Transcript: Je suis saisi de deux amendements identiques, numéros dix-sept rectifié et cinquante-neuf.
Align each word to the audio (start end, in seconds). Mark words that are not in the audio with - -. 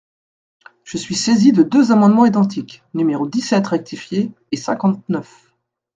Je 0.83 0.97
suis 0.97 1.13
saisi 1.13 1.51
de 1.51 1.61
deux 1.61 1.91
amendements 1.91 2.25
identiques, 2.25 2.81
numéros 2.95 3.27
dix-sept 3.27 3.67
rectifié 3.67 4.31
et 4.51 4.57
cinquante-neuf. 4.57 5.53